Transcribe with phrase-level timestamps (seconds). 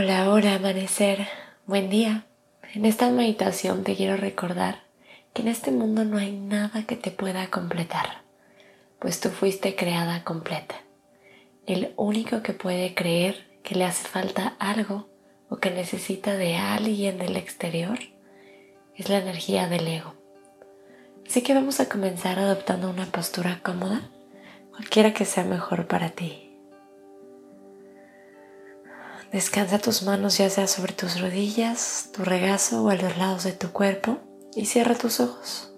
[0.00, 1.26] Hola, hola, amanecer.
[1.66, 2.24] Buen día.
[2.72, 4.84] En esta meditación te quiero recordar
[5.34, 8.22] que en este mundo no hay nada que te pueda completar,
[9.00, 10.76] pues tú fuiste creada completa.
[11.66, 15.08] El único que puede creer que le hace falta algo
[15.48, 17.98] o que necesita de alguien del exterior
[18.94, 20.14] es la energía del ego.
[21.26, 24.02] Así que vamos a comenzar adoptando una postura cómoda,
[24.70, 26.47] cualquiera que sea mejor para ti.
[29.32, 33.52] Descansa tus manos ya sea sobre tus rodillas, tu regazo o a los lados de
[33.52, 34.18] tu cuerpo
[34.54, 35.70] y cierra tus ojos.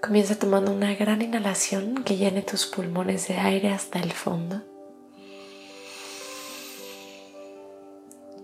[0.00, 4.62] Comienza tomando una gran inhalación que llene tus pulmones de aire hasta el fondo.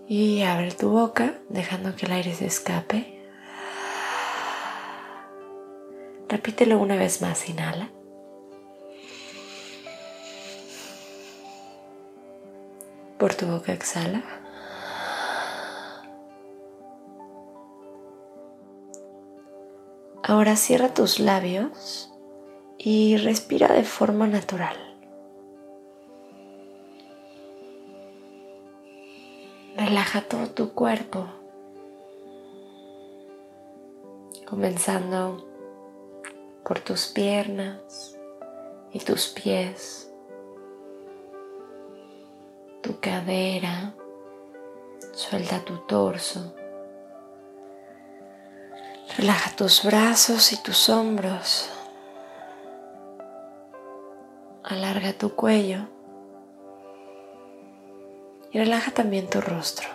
[0.07, 3.23] Y abre tu boca dejando que el aire se escape.
[6.29, 7.91] Repítelo una vez más, inhala.
[13.21, 14.23] Por tu boca exhala.
[20.23, 22.11] Ahora cierra tus labios
[22.79, 24.75] y respira de forma natural.
[29.77, 31.27] Relaja todo tu cuerpo,
[34.47, 35.47] comenzando
[36.63, 38.17] por tus piernas
[38.91, 40.10] y tus pies
[42.81, 43.93] tu cadera,
[45.13, 46.53] suelta tu torso.
[49.17, 51.69] Relaja tus brazos y tus hombros.
[54.63, 55.87] Alarga tu cuello
[58.51, 59.87] y relaja también tu rostro.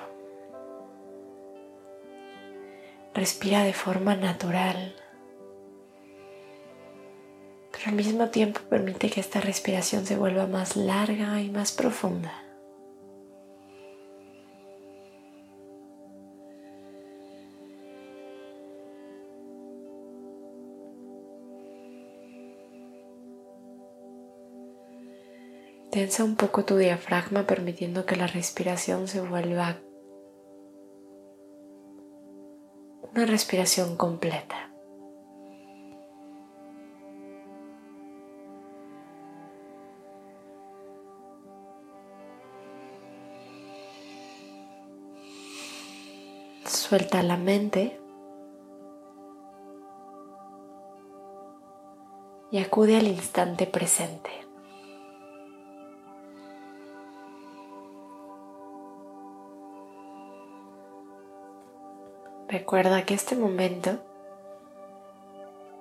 [3.14, 4.94] Respira de forma natural,
[7.72, 12.45] pero al mismo tiempo permite que esta respiración se vuelva más larga y más profunda.
[25.96, 29.78] Tensa un poco tu diafragma permitiendo que la respiración se vuelva
[33.14, 34.70] una respiración completa.
[46.66, 47.98] Suelta la mente
[52.50, 54.45] y acude al instante presente.
[62.48, 63.98] Recuerda que este momento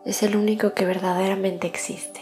[0.03, 2.21] es el único que verdaderamente existe.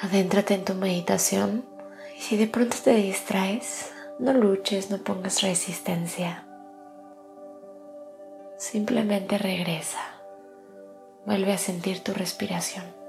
[0.00, 1.64] Adéntrate en tu meditación
[2.16, 6.46] y si de pronto te distraes, no luches, no pongas resistencia.
[8.56, 10.00] Simplemente regresa.
[11.26, 13.01] Vuelve a sentir tu respiración.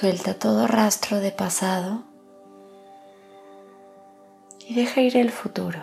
[0.00, 2.04] Suelta todo rastro de pasado
[4.66, 5.78] y deja ir el futuro.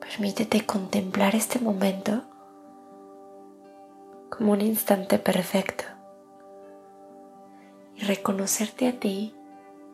[0.00, 2.24] Permítete contemplar este momento
[4.28, 5.84] como un instante perfecto
[7.96, 9.34] y reconocerte a ti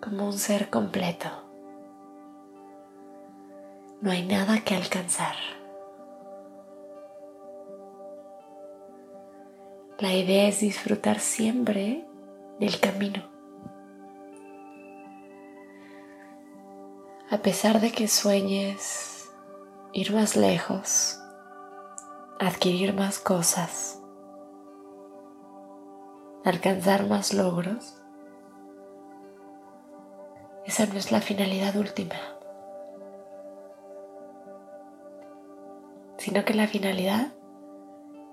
[0.03, 1.29] como un ser completo.
[4.01, 5.37] No hay nada que alcanzar.
[10.01, 12.07] La idea es disfrutar siempre
[12.61, 13.21] del camino.
[17.29, 19.29] A pesar de que sueñes
[19.93, 21.21] ir más lejos,
[22.39, 24.01] adquirir más cosas,
[26.45, 28.01] alcanzar más logros,
[30.65, 32.15] esa no es la finalidad última,
[36.19, 37.33] sino que la finalidad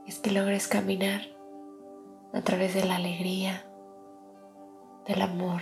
[0.06, 1.34] es que logres caminar
[2.35, 3.65] a través de la alegría,
[5.07, 5.61] del amor,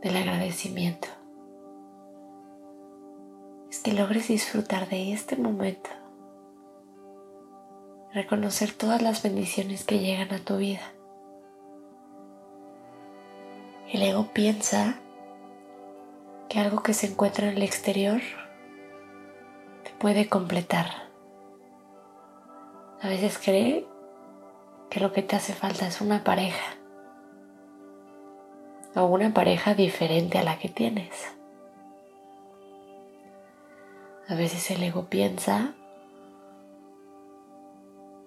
[0.00, 1.08] del agradecimiento.
[3.68, 5.90] Es que logres disfrutar de este momento,
[8.14, 10.94] reconocer todas las bendiciones que llegan a tu vida.
[13.92, 15.00] El ego piensa
[16.48, 18.22] que algo que se encuentra en el exterior
[19.82, 21.08] te puede completar
[23.00, 23.86] a veces cree
[24.90, 26.74] que lo que te hace falta es una pareja.
[28.94, 31.34] O una pareja diferente a la que tienes.
[34.28, 35.74] A veces el ego piensa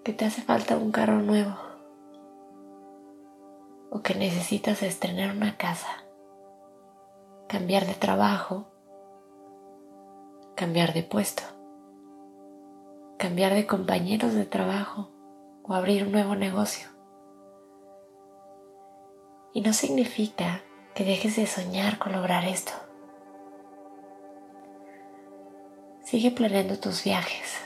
[0.03, 1.55] que te hace falta un carro nuevo.
[3.89, 6.05] O que necesitas estrenar una casa,
[7.47, 8.67] cambiar de trabajo,
[10.55, 11.43] cambiar de puesto.
[13.17, 15.10] Cambiar de compañeros de trabajo
[15.75, 16.87] abrir un nuevo negocio.
[19.53, 20.61] Y no significa
[20.95, 22.71] que dejes de soñar con lograr esto.
[26.03, 27.59] Sigue planeando tus viajes.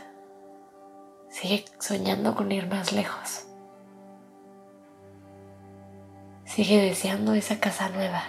[1.29, 3.47] Sigue soñando con ir más lejos.
[6.45, 8.23] Sigue deseando esa casa nueva.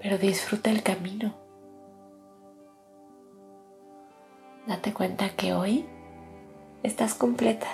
[0.00, 1.48] Pero disfruta el camino.
[4.68, 5.88] date cuenta que hoy
[6.82, 7.68] estás completa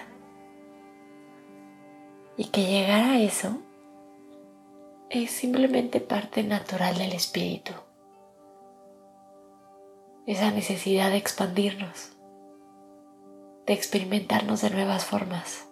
[2.36, 3.58] y que llegar a eso
[5.10, 7.72] es simplemente parte natural del espíritu.
[10.26, 12.16] Esa necesidad de expandirnos,
[13.66, 15.68] de experimentarnos de nuevas formas.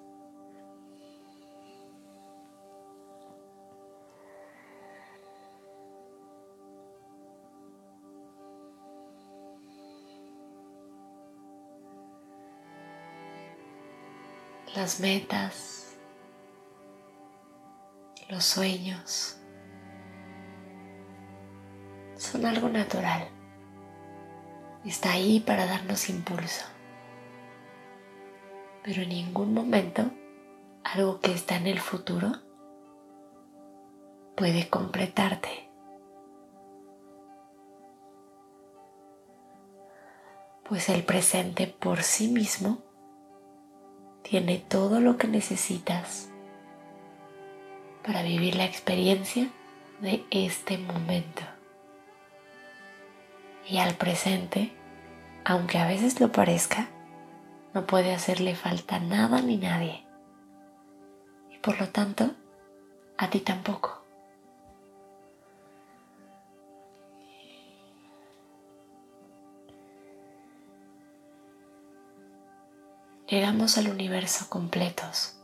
[14.75, 15.97] Las metas,
[18.29, 19.37] los sueños,
[22.17, 23.29] son algo natural.
[24.85, 26.65] Está ahí para darnos impulso.
[28.83, 30.11] Pero en ningún momento
[30.85, 32.33] algo que está en el futuro
[34.37, 35.69] puede completarte.
[40.65, 42.83] Pues el presente por sí mismo
[44.33, 46.31] tiene todo lo que necesitas
[48.03, 49.51] para vivir la experiencia
[50.01, 51.43] de este momento.
[53.69, 54.73] Y al presente,
[55.45, 56.89] aunque a veces lo parezca,
[57.75, 60.07] no puede hacerle falta nada ni nadie.
[61.51, 62.31] Y por lo tanto,
[63.19, 64.02] a ti tampoco.
[73.33, 75.39] Llegamos al universo completos,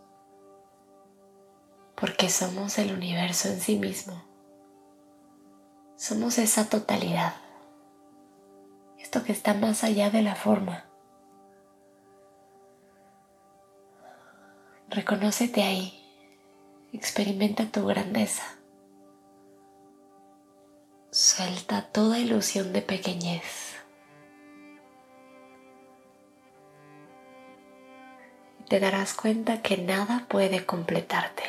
[1.97, 4.23] porque somos el universo en sí mismo.
[5.97, 7.33] Somos esa totalidad,
[8.99, 10.85] esto que está más allá de la forma.
[14.91, 15.99] Reconócete ahí,
[16.93, 18.45] experimenta tu grandeza.
[21.11, 23.68] Suelta toda ilusión de pequeñez.
[28.69, 31.43] Te darás cuenta que nada puede completarte.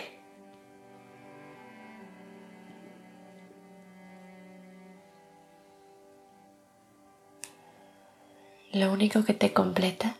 [8.71, 10.15] Lo único que te completa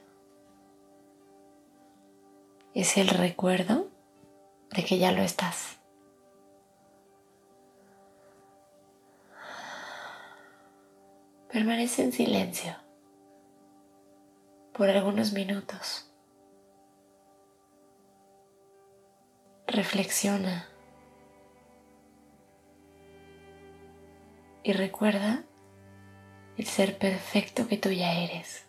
[2.73, 3.87] es el recuerdo
[4.71, 5.77] de que ya lo estás.
[11.49, 12.75] Permanece en silencio
[14.73, 16.08] por algunos minutos.
[19.79, 20.67] Reflexiona
[24.62, 25.45] y recuerda
[26.57, 28.68] el ser perfecto que tú ya eres.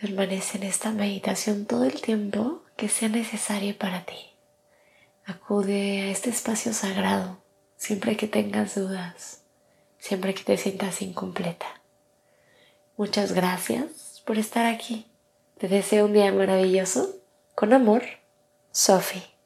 [0.00, 4.16] Permanece en esta meditación todo el tiempo que sea necesario para ti.
[5.26, 7.38] Acude a este espacio sagrado
[7.76, 9.42] siempre que tengas dudas,
[9.98, 11.66] siempre que te sientas incompleta.
[12.96, 15.06] Muchas gracias por estar aquí.
[15.58, 17.16] Te deseo un día maravilloso.
[17.54, 18.02] Con amor,
[18.72, 19.39] Sophie.